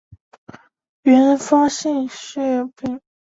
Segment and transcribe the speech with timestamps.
[1.03, 3.01] 原发性血色病